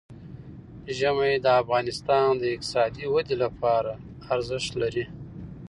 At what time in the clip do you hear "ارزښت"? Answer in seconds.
4.33-4.71